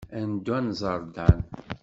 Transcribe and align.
Ad 0.17 0.23
neddu 0.29 0.51
ad 0.57 0.63
nẓer 0.65 1.01
Dan. 1.15 1.39